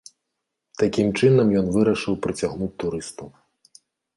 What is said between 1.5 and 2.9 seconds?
ён вырашыў прыцягнуць